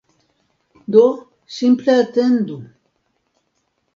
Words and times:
Do, 0.93 1.03
simple 1.57 1.91
atendu 2.03 2.57